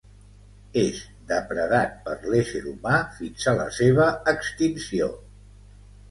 És 0.83 0.99
depredat 1.31 1.91
per 2.07 2.15
l'ésser 2.33 2.61
humà 2.71 2.93
fins 3.17 3.45
a 3.51 3.53
la 3.59 3.67
seva 3.75 4.07
extinció. 4.33 5.11